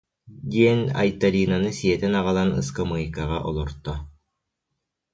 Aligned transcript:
диэн 0.51 0.81
Айталинаны 1.01 1.71
сиэтэн 1.79 2.13
аҕалан 2.19 2.49
ыскамыайкаҕа 2.61 3.37
олорто 3.49 3.93